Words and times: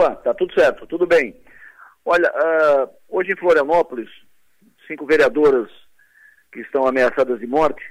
Opa, 0.00 0.16
tá 0.16 0.32
tudo 0.32 0.54
certo, 0.58 0.86
tudo 0.86 1.06
bem. 1.06 1.36
Olha, 2.06 2.32
uh, 2.32 2.90
hoje 3.10 3.32
em 3.32 3.36
Florianópolis, 3.36 4.08
cinco 4.86 5.04
vereadoras 5.04 5.70
que 6.50 6.60
estão 6.60 6.86
ameaçadas 6.86 7.38
de 7.38 7.46
morte, 7.46 7.82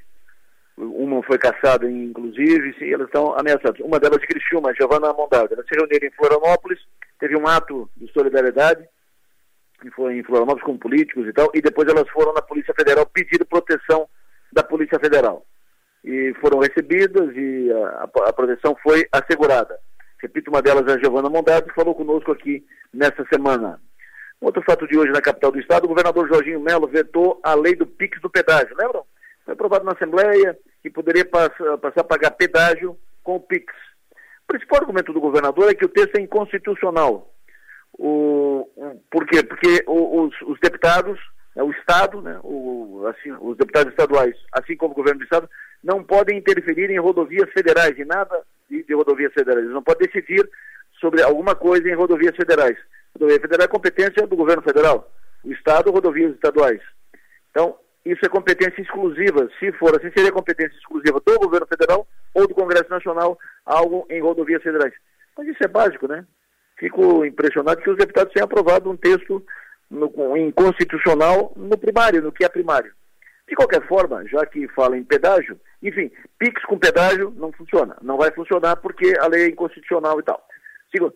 uma 0.76 1.22
foi 1.22 1.38
caçada, 1.38 1.90
inclusive, 1.90 2.74
sim, 2.80 2.92
elas 2.92 3.06
estão 3.06 3.38
ameaçadas. 3.38 3.80
Uma 3.82 4.00
delas 4.00 4.20
de 4.22 4.76
Giovana 4.76 5.14
Mondardo. 5.14 5.54
Elas 5.54 5.68
se 5.68 5.76
reuniram 5.78 6.08
em 6.08 6.12
Florianópolis, 6.12 6.80
teve 7.20 7.38
um 7.38 7.48
ato 7.48 7.88
de 7.96 8.12
solidariedade, 8.12 8.90
foi 9.96 10.18
em 10.18 10.24
Florianópolis 10.24 10.64
com 10.64 10.80
políticos 10.80 11.28
e 11.28 11.34
tal, 11.34 11.52
e 11.54 11.62
depois 11.62 11.88
elas 11.88 12.10
foram 12.10 12.34
na 12.34 12.42
Polícia 12.42 12.74
Federal 12.74 13.06
pedir 13.06 13.46
proteção 13.46 14.10
da 14.52 14.64
Polícia 14.64 15.00
Federal. 15.00 15.46
E 16.04 16.34
foram 16.42 16.58
recebidas 16.58 17.36
e 17.36 17.72
a, 17.72 18.10
a 18.30 18.34
proteção 18.34 18.76
foi 18.82 19.08
assegurada. 19.12 19.78
Repito, 20.22 20.52
uma 20.52 20.62
delas 20.62 20.86
é 20.88 20.96
a 20.96 21.00
Giovana 21.00 21.30
Mondardo, 21.30 21.70
que 21.70 21.76
falou 21.76 21.96
conosco 21.96 22.32
aqui 22.32 22.66
nessa 22.94 23.26
semana. 23.32 23.80
Outro 24.42 24.62
fato 24.64 24.88
de 24.88 24.98
hoje 24.98 25.12
na 25.12 25.22
capital 25.22 25.52
do 25.52 25.60
estado, 25.60 25.86
o 25.86 25.88
governador 25.88 26.28
Jorginho 26.28 26.60
Melo 26.60 26.88
vetou 26.88 27.40
a 27.44 27.54
lei 27.56 27.76
do 27.76 27.86
PIX 27.86 28.22
do 28.22 28.30
pedágio, 28.30 28.76
lembram? 28.78 29.06
Foi 29.46 29.54
aprovado 29.54 29.86
na 29.86 29.94
Assembleia 29.94 30.58
que 30.82 30.90
poderia 30.90 31.26
passar, 31.26 31.78
passar 31.78 32.02
a 32.02 32.06
pagar 32.06 32.32
pedágio 32.32 32.98
com 33.24 33.36
o 33.36 33.40
PIX. 33.40 33.66
O 34.44 34.48
principal 34.48 34.82
argumento 34.82 35.14
do 35.14 35.22
governador 35.22 35.70
é 35.70 35.74
que 35.74 35.86
o 35.86 35.90
texto 35.90 36.16
é 36.16 36.22
inconstitucional. 36.22 37.34
O, 37.98 38.70
por 39.10 39.26
quê? 39.26 39.44
Porque 39.44 39.84
os, 39.88 40.34
os 40.44 40.60
deputados, 40.60 41.20
né, 41.56 41.64
o 41.64 41.72
Estado, 41.72 42.22
né, 42.22 42.40
o, 42.44 43.06
assim, 43.08 43.32
os 43.42 43.58
deputados 43.58 43.92
estaduais, 43.92 44.36
assim 44.54 44.76
como 44.76 44.94
o 44.94 44.96
governo 44.96 45.20
do 45.20 45.24
Estado, 45.24 45.50
não 45.84 46.04
podem 46.04 46.38
interferir 46.38 46.90
em 46.90 47.00
rodovias 47.00 47.50
federais, 47.52 47.98
em 47.98 48.06
nada 48.06 48.42
de, 48.70 48.94
rodovias 48.94 49.34
federais. 49.34 49.64
Eles 49.64 49.74
não 49.74 49.84
podem 49.84 50.08
decidir 50.08 50.48
sobre 51.00 51.22
alguma 51.22 51.56
coisa 51.56 51.88
em 51.90 51.96
rodovias 51.96 52.36
federais. 52.36 52.78
Rodovia 53.14 53.40
federal 53.40 53.66
é 53.66 53.68
competência 53.68 54.28
do 54.28 54.36
governo 54.36 54.62
federal. 54.62 55.12
O 55.44 55.52
Estado, 55.52 55.92
rodovias 55.92 56.34
estaduais. 56.34 56.82
Então, 57.52 57.76
isso 58.06 58.26
é 58.26 58.30
competência 58.30 58.82
exclusiva. 58.82 59.50
Se 59.60 59.72
for 59.74 59.96
assim, 59.96 60.12
seria 60.16 60.32
competência 60.32 60.76
exclusiva 60.78 61.22
do 61.26 61.40
governo 61.40 61.68
federal 61.68 62.08
ou 62.34 62.48
do 62.48 62.54
Congresso 62.54 62.90
Nacional, 62.90 63.38
algo 63.66 64.06
em 64.10 64.22
rodovias 64.22 64.62
federais. 64.62 64.94
Mas 65.38 65.48
isso 65.48 65.64
é 65.64 65.68
básico, 65.68 66.08
né? 66.08 66.26
Fico 66.78 67.26
impressionado 67.26 67.82
que 67.82 67.90
os 67.90 67.98
deputados 67.98 68.34
tenham 68.34 68.46
aprovado 68.46 68.90
um 68.90 68.96
texto 68.96 69.44
no, 69.90 70.38
inconstitucional 70.38 71.52
no 71.56 71.78
primário, 71.78 72.22
no 72.22 72.32
que 72.32 72.46
é 72.46 72.50
primário. 72.50 72.94
De 73.50 73.56
qualquer 73.56 73.86
forma, 73.88 74.24
já 74.28 74.46
que 74.46 74.68
fala 74.70 74.96
em 74.96 75.04
pedágio, 75.04 75.60
enfim, 75.82 76.12
PIX 76.38 76.64
com 76.66 76.78
pedágio 76.78 77.34
não 77.36 77.52
funciona. 77.52 77.98
Não 78.02 78.16
vai 78.16 78.32
funcionar 78.32 78.76
porque 78.76 79.14
a 79.20 79.28
lei 79.28 79.46
é 79.46 79.50
inconstitucional 79.50 80.20
e 80.20 80.24
tal. 80.24 80.42
Segundo, 80.92 81.14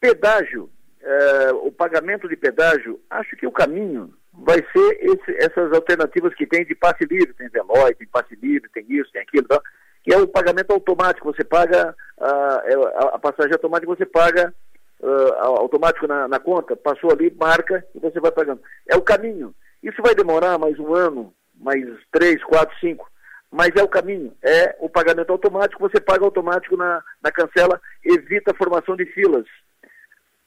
pedágio, 0.00 0.70
é, 1.02 1.52
o 1.52 1.70
pagamento 1.70 2.28
de 2.28 2.36
pedágio, 2.36 2.98
acho 3.10 3.36
que 3.36 3.46
o 3.46 3.52
caminho 3.52 4.14
vai 4.32 4.64
ser 4.72 4.98
esse, 5.00 5.36
essas 5.36 5.72
alternativas 5.72 6.34
que 6.34 6.46
tem 6.46 6.64
de 6.64 6.74
passe 6.74 7.04
livre, 7.04 7.34
tem 7.34 7.48
Veloy, 7.48 7.94
tem 7.94 8.08
passe 8.08 8.34
livre, 8.36 8.70
tem 8.72 8.86
isso, 8.88 9.12
tem 9.12 9.22
aquilo, 9.22 9.46
tá? 9.46 9.60
que 10.02 10.14
é 10.14 10.18
o 10.18 10.26
pagamento 10.26 10.72
automático, 10.72 11.30
você 11.30 11.44
paga 11.44 11.94
é, 12.18 12.74
a, 13.04 13.14
a 13.14 13.18
passagem 13.18 13.52
automática, 13.52 13.94
você 13.94 14.06
paga 14.06 14.54
uh, 15.00 15.32
automático 15.60 16.06
na, 16.06 16.26
na, 16.28 16.38
conta, 16.38 16.76
passou 16.76 17.10
ali, 17.12 17.34
marca 17.38 17.84
e 17.94 17.98
você 17.98 18.20
vai 18.20 18.32
pagando. 18.32 18.60
É 18.88 18.96
o 18.96 19.02
caminho. 19.02 19.54
Isso 19.82 20.00
vai 20.02 20.14
demorar 20.14 20.58
mais 20.58 20.78
um 20.78 20.94
ano, 20.94 21.32
mais 21.58 21.84
três, 22.12 22.42
quatro, 22.44 22.76
cinco, 22.78 23.10
mas 23.50 23.70
é 23.76 23.82
o 23.82 23.88
caminho. 23.88 24.34
É 24.42 24.76
o 24.80 24.88
pagamento 24.88 25.32
automático, 25.32 25.80
você 25.80 26.00
paga 26.00 26.24
automático 26.24 26.76
na, 26.76 27.02
na 27.22 27.30
cancela, 27.30 27.80
evita 28.04 28.52
a 28.52 28.56
formação 28.56 28.96
de 28.96 29.04
filas 29.06 29.46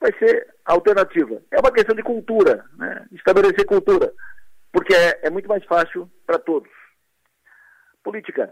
vai 0.01 0.11
ser 0.17 0.47
a 0.65 0.73
alternativa. 0.73 1.39
É 1.51 1.59
uma 1.59 1.71
questão 1.71 1.95
de 1.95 2.01
cultura, 2.01 2.65
né? 2.75 3.05
estabelecer 3.11 3.65
cultura, 3.65 4.11
porque 4.73 4.93
é, 4.95 5.27
é 5.27 5.29
muito 5.29 5.47
mais 5.47 5.63
fácil 5.65 6.09
para 6.25 6.39
todos. 6.39 6.71
Política. 8.03 8.51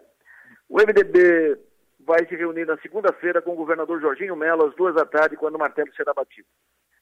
O 0.69 0.77
MDB 0.77 1.57
vai 2.01 2.23
se 2.27 2.35
reunir 2.35 2.65
na 2.65 2.77
segunda-feira 2.77 3.41
com 3.41 3.53
o 3.53 3.55
governador 3.55 3.99
Jorginho 3.99 4.35
Mello 4.35 4.67
às 4.67 4.75
duas 4.75 4.93
da 4.93 5.05
tarde, 5.05 5.35
quando 5.35 5.55
o 5.55 5.59
martelo 5.59 5.91
será 5.95 6.13
batido. 6.13 6.47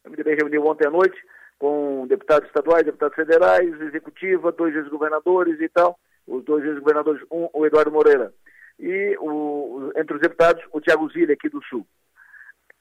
O 0.05 0.09
MDB 0.09 0.35
reuniu 0.35 0.65
ontem 0.65 0.87
à 0.87 0.89
noite 0.89 1.17
com 1.59 2.05
deputados 2.07 2.47
estaduais, 2.47 2.85
deputados 2.85 3.15
federais, 3.15 3.81
executiva, 3.81 4.51
dois 4.51 4.75
ex-governadores 4.75 5.59
e 5.59 5.69
tal, 5.69 5.99
os 6.27 6.43
dois 6.43 6.63
ex-governadores, 6.63 7.21
um, 7.31 7.49
o 7.53 7.65
Eduardo 7.65 7.91
Moreira, 7.91 8.33
e 8.79 9.17
o, 9.19 9.91
entre 9.95 10.15
os 10.15 10.21
deputados, 10.21 10.63
o 10.71 10.79
Tiago 10.79 11.09
Zilli, 11.09 11.33
aqui 11.33 11.49
do 11.49 11.63
Sul. 11.63 11.85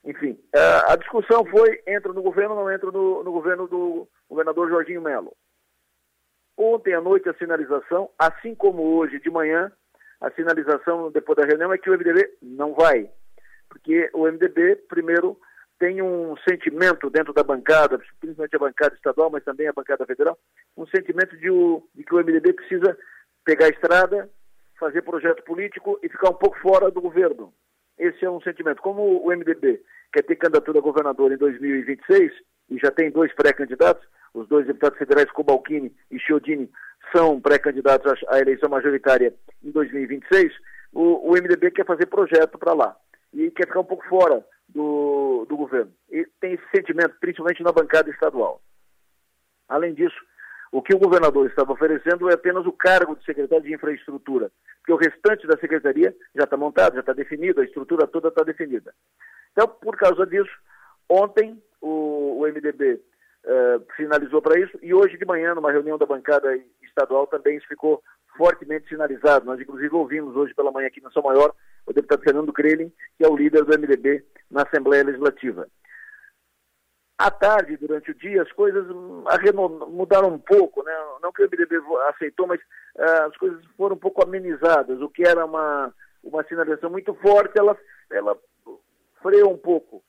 Enfim, 0.05 0.39
a 0.87 0.95
discussão 0.95 1.43
foi, 1.45 1.81
entra 1.85 2.13
no 2.13 2.21
governo 2.21 2.55
ou 2.55 2.63
não 2.63 2.71
entra 2.71 2.89
no, 2.91 3.23
no 3.23 3.31
governo 3.31 3.67
do 3.67 4.07
governador 4.29 4.69
Jorginho 4.69 5.01
Melo. 5.01 5.35
Ontem 6.57 6.93
à 6.93 7.01
noite 7.01 7.27
a 7.27 7.33
sinalização, 7.33 8.09
assim 8.17 8.55
como 8.55 8.95
hoje 8.95 9.19
de 9.19 9.29
manhã, 9.29 9.71
a 10.21 10.31
sinalização 10.31 11.11
depois 11.11 11.37
da 11.37 11.45
reunião 11.45 11.73
é 11.73 11.77
que 11.77 11.89
o 11.89 11.93
MDB 11.93 12.37
não 12.41 12.73
vai. 12.73 13.09
Porque 13.67 14.09
o 14.13 14.25
MDB, 14.25 14.77
primeiro, 14.87 15.37
tem 15.79 16.01
um 16.01 16.35
sentimento 16.47 17.09
dentro 17.09 17.33
da 17.33 17.43
bancada, 17.43 17.99
principalmente 18.19 18.55
a 18.55 18.59
bancada 18.59 18.95
estadual, 18.95 19.29
mas 19.29 19.43
também 19.43 19.67
a 19.67 19.73
bancada 19.73 20.05
federal, 20.05 20.37
um 20.75 20.87
sentimento 20.87 21.37
de, 21.37 21.49
o, 21.49 21.83
de 21.93 22.03
que 22.03 22.13
o 22.13 22.17
MDB 22.17 22.53
precisa 22.53 22.97
pegar 23.45 23.67
a 23.67 23.69
estrada, 23.69 24.29
fazer 24.79 25.01
projeto 25.01 25.43
político 25.43 25.99
e 26.03 26.09
ficar 26.09 26.29
um 26.29 26.35
pouco 26.35 26.57
fora 26.59 26.89
do 26.91 27.01
governo. 27.01 27.53
Esse 27.97 28.25
é 28.25 28.29
um 28.29 28.41
sentimento. 28.41 28.81
Como 28.81 29.25
o 29.25 29.29
MDB 29.29 29.81
quer 30.13 30.23
ter 30.23 30.35
candidatura 30.35 30.79
a 30.79 30.81
governador 30.81 31.31
em 31.31 31.37
2026 31.37 32.31
e 32.69 32.77
já 32.77 32.91
tem 32.91 33.09
dois 33.09 33.33
pré-candidatos, 33.33 34.05
os 34.33 34.47
dois 34.47 34.67
deputados 34.67 34.97
federais 34.97 35.31
Cobalcini 35.31 35.95
e 36.11 36.19
Chiodini 36.19 36.69
são 37.15 37.39
pré-candidatos 37.39 38.23
à 38.27 38.39
eleição 38.39 38.69
majoritária 38.69 39.33
em 39.63 39.71
2026, 39.71 40.53
o, 40.93 41.31
o 41.31 41.33
MDB 41.33 41.71
quer 41.71 41.85
fazer 41.85 42.05
projeto 42.07 42.57
para 42.57 42.73
lá 42.73 42.95
e 43.33 43.49
quer 43.51 43.67
ficar 43.67 43.79
um 43.79 43.85
pouco 43.85 44.05
fora 44.07 44.43
do, 44.77 45.47
do 45.49 45.57
governo. 45.57 45.91
E 46.11 46.23
tem 46.39 46.53
esse 46.53 46.63
sentimento, 46.69 47.15
principalmente 47.19 47.63
na 47.63 47.71
bancada 47.71 48.11
estadual. 48.11 48.61
Além 49.67 49.95
disso, 49.95 50.15
o 50.71 50.83
que 50.83 50.93
o 50.93 50.99
governador 50.99 51.47
estava 51.47 51.73
oferecendo 51.73 52.29
é 52.29 52.35
apenas 52.35 52.63
o 52.67 52.71
cargo 52.71 53.15
de 53.15 53.25
secretário 53.25 53.63
de 53.63 53.73
infraestrutura, 53.73 54.51
porque 54.77 54.93
o 54.93 54.97
restante 54.97 55.47
da 55.47 55.57
secretaria 55.57 56.15
já 56.35 56.43
está 56.43 56.55
montado, 56.55 56.93
já 56.93 56.99
está 56.99 57.11
definido, 57.11 57.59
a 57.59 57.65
estrutura 57.65 58.05
toda 58.05 58.27
está 58.27 58.43
definida. 58.43 58.93
Então, 59.51 59.67
por 59.67 59.97
causa 59.97 60.27
disso, 60.27 60.51
ontem 61.09 61.59
o, 61.81 62.39
o 62.39 62.47
MDB 62.47 63.01
eh, 63.45 63.79
sinalizou 63.95 64.43
para 64.43 64.59
isso 64.59 64.77
e 64.83 64.93
hoje 64.93 65.17
de 65.17 65.25
manhã, 65.25 65.55
numa 65.55 65.71
reunião 65.71 65.97
da 65.97 66.05
bancada 66.05 66.55
estadual, 66.83 67.25
também 67.25 67.57
isso 67.57 67.67
ficou 67.67 68.03
fortemente 68.37 68.87
sinalizado. 68.87 69.45
Nós, 69.45 69.59
inclusive, 69.59 69.95
ouvimos 69.95 70.35
hoje 70.35 70.53
pela 70.53 70.71
manhã 70.71 70.87
aqui 70.87 71.01
na 71.01 71.09
São 71.09 71.23
Maior 71.23 71.51
o 71.87 71.93
deputado 71.93 72.21
Fernando 72.21 72.53
Krelin, 72.53 72.91
que 73.17 73.25
é 73.25 73.27
o 73.27 73.35
líder 73.35 73.63
do 73.63 73.79
MDB 73.79 74.23
na 74.51 74.63
Assembleia 74.63 75.05
Legislativa. 75.05 75.67
À 77.17 77.31
tarde, 77.31 77.77
durante 77.77 78.11
o 78.11 78.15
dia, 78.15 78.43
as 78.43 78.51
coisas 78.51 78.85
mudaram 78.87 80.27
um 80.27 80.37
pouco, 80.37 80.83
né? 80.83 80.93
não 81.23 81.31
que 81.31 81.41
o 81.41 81.45
MDB 81.45 81.77
aceitou, 82.09 82.45
mas 82.45 82.59
uh, 82.59 83.23
as 83.27 83.37
coisas 83.37 83.59
foram 83.75 83.95
um 83.95 83.99
pouco 83.99 84.21
amenizadas. 84.21 85.01
O 85.01 85.09
que 85.09 85.27
era 85.27 85.43
uma, 85.43 85.91
uma 86.23 86.43
sinalização 86.43 86.91
muito 86.91 87.15
forte, 87.15 87.57
ela, 87.57 87.75
ela 88.11 88.37
freou 89.23 89.51
um 89.51 89.57
pouco. 89.57 90.03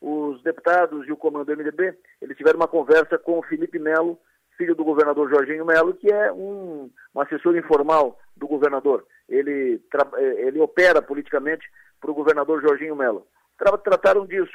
Os 0.00 0.42
deputados 0.42 1.06
e 1.06 1.12
o 1.12 1.16
comando 1.16 1.46
do 1.46 1.56
MDB, 1.56 1.98
eles 2.22 2.36
tiveram 2.36 2.58
uma 2.58 2.68
conversa 2.68 3.18
com 3.18 3.38
o 3.38 3.42
Felipe 3.42 3.78
Melo, 3.78 4.18
filho 4.56 4.74
do 4.74 4.84
governador 4.84 5.28
Jorginho 5.30 5.64
Melo, 5.64 5.94
que 5.94 6.10
é 6.10 6.32
um, 6.32 6.90
um 7.14 7.20
assessor 7.20 7.56
informal 7.56 8.18
do 8.36 8.46
governador. 8.46 9.04
Ele, 9.28 9.80
eh, 10.18 10.46
ele 10.46 10.60
opera 10.60 11.00
politicamente 11.02 11.66
para 12.00 12.10
o 12.10 12.14
governador 12.14 12.60
Jorginho 12.62 12.96
Melo. 12.96 13.26
Tra 13.58 13.76
trataram 13.78 14.26
disso. 14.26 14.52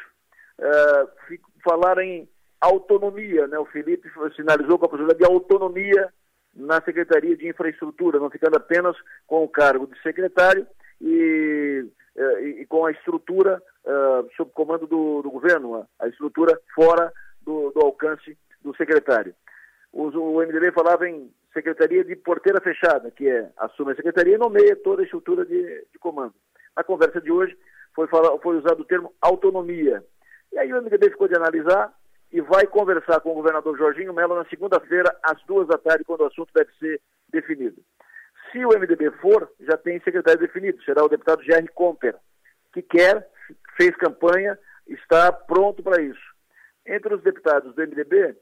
Uh, 0.59 1.39
falaram 1.63 2.01
em 2.01 2.29
autonomia, 2.59 3.47
né? 3.47 3.57
O 3.57 3.65
Felipe 3.65 4.07
sinalizou 4.35 4.77
com 4.77 4.85
a 4.85 4.89
possibilidade 4.89 5.19
de 5.19 5.25
autonomia 5.25 6.13
na 6.55 6.81
Secretaria 6.81 7.35
de 7.35 7.47
Infraestrutura, 7.47 8.19
não 8.19 8.29
ficando 8.29 8.57
apenas 8.57 8.95
com 9.25 9.43
o 9.43 9.47
cargo 9.47 9.87
de 9.87 9.99
secretário 10.01 10.67
e, 11.01 11.83
uh, 12.15 12.39
e 12.39 12.65
com 12.67 12.85
a 12.85 12.91
estrutura 12.91 13.61
uh, 13.85 14.29
sob 14.37 14.51
comando 14.53 14.85
do, 14.85 15.23
do 15.23 15.31
governo, 15.31 15.87
a 15.99 16.07
estrutura 16.07 16.59
fora 16.75 17.11
do, 17.41 17.71
do 17.71 17.81
alcance 17.81 18.37
do 18.63 18.75
secretário. 18.75 19.33
O 19.93 20.39
MDB 20.41 20.71
falava 20.71 21.07
em 21.07 21.31
secretaria 21.53 22.03
de 22.03 22.15
porteira 22.15 22.61
fechada, 22.61 23.11
que 23.11 23.27
é 23.27 23.49
assume 23.57 23.91
a 23.91 23.95
secretaria 23.95 24.35
e 24.35 24.37
nomeia 24.37 24.75
toda 24.77 25.01
a 25.01 25.05
estrutura 25.05 25.45
de, 25.45 25.85
de 25.91 25.99
comando. 25.99 26.33
Na 26.75 26.83
conversa 26.83 27.19
de 27.19 27.31
hoje 27.31 27.57
foi, 27.93 28.07
falar, 28.07 28.37
foi 28.39 28.57
usado 28.57 28.81
o 28.81 28.85
termo 28.85 29.13
autonomia. 29.21 30.03
E 30.51 30.57
aí 30.57 30.71
o 30.71 30.81
MDB 30.81 31.09
ficou 31.09 31.27
de 31.27 31.35
analisar 31.35 31.93
e 32.31 32.39
vai 32.39 32.65
conversar 32.65 33.19
com 33.19 33.31
o 33.31 33.35
governador 33.35 33.77
Jorginho 33.77 34.13
Mello 34.13 34.35
na 34.35 34.45
segunda-feira, 34.45 35.13
às 35.23 35.41
duas 35.43 35.67
da 35.67 35.77
tarde, 35.77 36.05
quando 36.05 36.21
o 36.21 36.27
assunto 36.27 36.51
deve 36.53 36.71
ser 36.79 37.01
definido. 37.29 37.81
Se 38.51 38.65
o 38.65 38.69
MDB 38.69 39.11
for, 39.21 39.49
já 39.59 39.77
tem 39.77 39.99
secretário 40.01 40.39
definido, 40.39 40.81
será 40.83 41.03
o 41.03 41.09
deputado 41.09 41.43
Jerry 41.43 41.67
Comper, 41.69 42.15
que 42.73 42.81
quer 42.81 43.27
fez 43.75 43.95
campanha 43.97 44.57
está 44.87 45.31
pronto 45.31 45.83
para 45.83 46.01
isso. 46.01 46.31
Entre 46.85 47.13
os 47.13 47.21
deputados 47.21 47.73
do 47.75 47.81
MDB, 47.81 48.35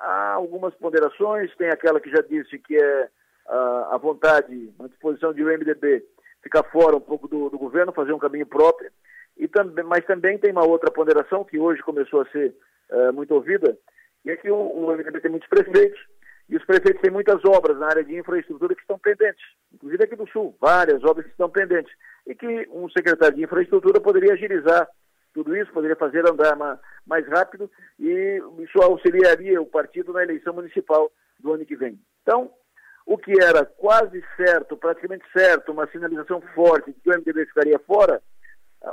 há 0.00 0.32
algumas 0.34 0.74
ponderações, 0.74 1.54
tem 1.56 1.68
aquela 1.68 2.00
que 2.00 2.10
já 2.10 2.22
disse 2.22 2.58
que 2.58 2.76
é 2.76 3.08
a, 3.48 3.98
vontade, 3.98 4.72
a 4.78 4.88
disposição 4.88 5.32
de 5.32 5.42
o 5.42 5.46
MDB 5.46 6.04
ficar 6.42 6.62
fora 6.64 6.96
um 6.96 7.00
pouco 7.00 7.28
do, 7.28 7.50
do 7.50 7.58
governo, 7.58 7.92
fazer 7.92 8.12
um 8.12 8.18
caminho 8.18 8.46
próprio, 8.46 8.90
e 9.36 9.48
também, 9.48 9.84
mas 9.84 10.04
também 10.04 10.38
tem 10.38 10.52
uma 10.52 10.66
outra 10.66 10.90
ponderação 10.90 11.44
que 11.44 11.58
hoje 11.58 11.82
começou 11.82 12.22
a 12.22 12.26
ser 12.30 12.54
uh, 12.90 13.12
muito 13.12 13.34
ouvida, 13.34 13.76
e 14.24 14.30
é 14.30 14.36
que 14.36 14.50
o, 14.50 14.56
o 14.56 14.92
MDB 14.92 15.20
tem 15.20 15.30
muitos 15.30 15.48
prefeitos, 15.48 16.00
e 16.48 16.56
os 16.56 16.64
prefeitos 16.64 17.02
têm 17.02 17.10
muitas 17.10 17.44
obras 17.44 17.76
na 17.78 17.86
área 17.86 18.04
de 18.04 18.16
infraestrutura 18.16 18.74
que 18.74 18.80
estão 18.80 18.98
pendentes, 18.98 19.44
inclusive 19.74 20.04
aqui 20.04 20.16
do 20.16 20.28
Sul, 20.28 20.56
várias 20.60 21.02
obras 21.04 21.26
que 21.26 21.32
estão 21.32 21.50
pendentes, 21.50 21.92
e 22.26 22.34
que 22.34 22.68
um 22.70 22.88
secretário 22.90 23.36
de 23.36 23.42
infraestrutura 23.42 24.00
poderia 24.00 24.34
agilizar 24.34 24.88
tudo 25.36 25.54
isso, 25.54 25.70
poderia 25.70 25.96
fazer 25.96 26.26
andar 26.26 26.56
mais 27.06 27.28
rápido, 27.28 27.70
e 28.00 28.40
isso 28.60 28.82
auxiliaria 28.82 29.60
o 29.60 29.66
partido 29.66 30.14
na 30.14 30.22
eleição 30.22 30.54
municipal 30.54 31.12
do 31.38 31.52
ano 31.52 31.66
que 31.66 31.76
vem. 31.76 32.00
Então, 32.22 32.50
o 33.04 33.18
que 33.18 33.32
era 33.38 33.66
quase 33.66 34.24
certo, 34.34 34.78
praticamente 34.78 35.26
certo, 35.36 35.72
uma 35.72 35.86
sinalização 35.88 36.40
forte 36.54 36.90
de 36.90 37.00
que 37.00 37.10
o 37.10 37.12
MDB 37.12 37.44
ficaria 37.44 37.78
fora, 37.80 38.22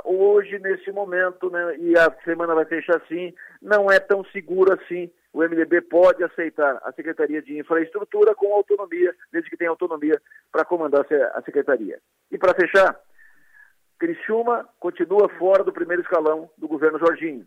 hoje, 0.04 0.58
nesse 0.58 0.92
momento, 0.92 1.48
né, 1.48 1.78
e 1.78 1.98
a 1.98 2.14
semana 2.24 2.54
vai 2.54 2.66
fechar 2.66 2.98
assim, 2.98 3.32
não 3.62 3.90
é 3.90 3.98
tão 3.98 4.22
seguro 4.26 4.74
assim. 4.74 5.10
O 5.32 5.42
MDB 5.42 5.80
pode 5.80 6.22
aceitar 6.22 6.78
a 6.84 6.92
Secretaria 6.92 7.40
de 7.40 7.58
Infraestrutura 7.58 8.34
com 8.34 8.52
autonomia, 8.52 9.14
desde 9.32 9.48
que 9.48 9.56
tenha 9.56 9.70
autonomia 9.70 10.20
para 10.52 10.64
comandar 10.64 11.06
a 11.32 11.42
Secretaria. 11.42 11.98
E 12.30 12.36
para 12.36 12.54
fechar, 12.54 13.00
Criciúma 13.98 14.68
continua 14.80 15.28
fora 15.38 15.62
do 15.62 15.72
primeiro 15.72 16.02
escalão 16.02 16.50
do 16.58 16.68
governo 16.68 16.98
Jorginho. 16.98 17.46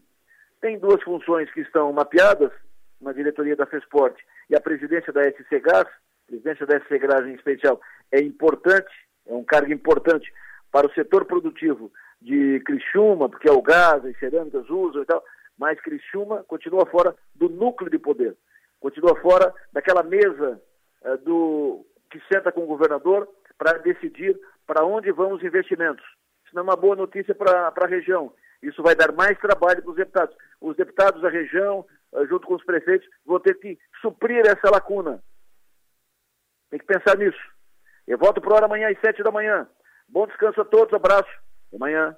Tem 0.62 0.80
duas 0.80 1.02
funções 1.04 1.52
que 1.52 1.62
estão 1.62 1.92
mapeadas, 1.92 2.52
uma 3.00 3.14
diretoria 3.14 3.56
da 3.56 3.66
FESPORT 3.66 4.18
e 4.50 4.56
a 4.56 4.62
presidência 4.62 5.14
da 5.14 5.24
SC 5.24 5.60
Gás, 5.60 5.88
presidência 6.26 6.66
da 6.66 6.80
SC 6.80 6.98
Gás 7.00 7.26
em 7.28 7.36
especial, 7.36 7.80
é 8.12 8.22
importante, 8.22 8.92
é 9.28 9.34
um 9.34 9.44
cargo 9.44 9.72
importante 9.72 10.32
para 10.72 10.88
o 10.88 10.94
setor 10.94 11.26
produtivo 11.26 11.92
de 12.22 12.60
Criciúma, 12.62 13.30
porque 13.30 13.50
é 13.50 13.52
o 13.52 13.62
gás, 13.62 14.04
as 14.04 14.18
cerâmicas 14.18 14.70
usam 14.70 15.04
e 15.04 15.06
tal, 15.06 15.24
mas 15.58 15.80
Criciúma 15.82 16.44
continua 16.44 16.86
fora 16.86 17.16
do 17.36 17.50
núcleo 17.50 17.90
de 17.90 18.00
poder, 18.00 18.36
continua 18.80 19.16
fora 19.22 19.54
daquela 19.72 20.04
mesa 20.04 20.62
uh, 21.04 21.18
do 21.18 21.86
que 22.10 22.20
senta 22.32 22.52
com 22.52 22.64
o 22.64 22.68
governador 22.68 23.28
para 23.58 23.78
decidir 23.80 24.40
para 24.66 24.86
onde 24.86 25.12
vão 25.12 25.34
os 25.34 25.44
investimentos. 25.44 26.04
Não 26.58 26.62
é 26.62 26.64
uma 26.64 26.76
boa 26.76 26.96
notícia 26.96 27.36
para 27.36 27.72
a 27.76 27.86
região. 27.86 28.34
Isso 28.64 28.82
vai 28.82 28.96
dar 28.96 29.12
mais 29.12 29.38
trabalho 29.38 29.80
para 29.84 29.92
os 29.92 29.96
deputados. 29.96 30.36
Os 30.60 30.76
deputados 30.76 31.22
da 31.22 31.30
região, 31.30 31.86
uh, 32.12 32.26
junto 32.26 32.48
com 32.48 32.56
os 32.56 32.64
prefeitos, 32.64 33.08
vão 33.24 33.40
ter 33.40 33.54
que 33.60 33.78
suprir 34.02 34.42
essa 34.44 34.72
lacuna. 34.72 35.22
Tem 36.72 36.80
que 36.80 36.86
pensar 36.88 37.16
nisso. 37.16 37.38
Eu 38.08 38.18
volto 38.18 38.42
para 38.42 38.56
hora 38.56 38.66
amanhã 38.66 38.90
às 38.90 39.00
sete 39.00 39.22
da 39.22 39.30
manhã. 39.30 39.70
Bom 40.10 40.26
descanso 40.26 40.60
a 40.60 40.66
todos, 40.66 40.96
abraço. 40.96 41.30
Até 41.68 41.76
amanhã. 41.76 42.18